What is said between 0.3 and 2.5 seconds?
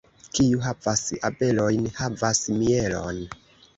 Kiu havas abelojn, havas